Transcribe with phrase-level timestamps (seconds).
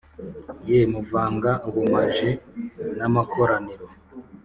[0.69, 2.29] Ye muvanga ubumaji
[2.97, 3.87] n amakoraniro